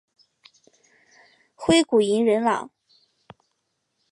[1.57, 2.71] 炭谷银仁朗。